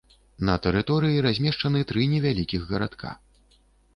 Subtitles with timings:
[0.47, 3.09] На тэрыторыі размешчаны тры невялікіх гарадка.